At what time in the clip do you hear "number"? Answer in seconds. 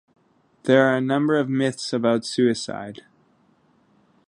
0.99-1.37